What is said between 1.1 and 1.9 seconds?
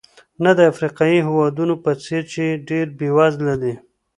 هېوادونو